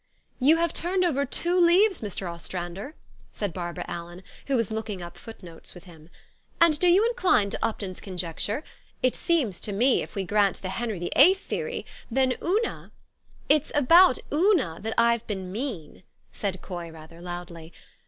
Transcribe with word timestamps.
"You 0.49 0.57
have 0.57 0.73
turned 0.73 1.05
over 1.05 1.27
two 1.27 1.55
leaves, 1.55 2.01
Mr. 2.01 2.27
Ostrand 2.27 2.79
er," 2.79 2.95
said 3.31 3.53
Barbara 3.53 3.85
Allen, 3.87 4.23
who 4.47 4.55
was 4.55 4.71
looking 4.71 4.99
up 4.99 5.15
foot 5.15 5.43
notes 5.43 5.75
with 5.75 5.83
him. 5.83 6.09
"And 6.59 6.79
do 6.79 6.87
}^ou 6.87 7.07
incline 7.07 7.51
to 7.51 7.63
Upton's 7.63 7.99
conjecture? 7.99 8.63
It 9.03 9.15
seems 9.15 9.59
to 9.59 9.71
me, 9.71 10.01
if 10.01 10.15
we 10.15 10.23
grant 10.23 10.63
the 10.63 10.69
Henry 10.69 10.97
VIII. 10.97 11.35
theory, 11.35 11.85
then 12.09 12.33
Una" 12.41 12.91
"It's 13.57 13.71
about 13.75 14.17
Una 14.33 14.79
that 14.81 14.95
I've 14.97 15.27
been 15.27 15.51
mean," 15.51 16.01
said 16.33 16.63
Coy 16.63 16.89
rather 16.89 17.21
loudly. 17.21 17.71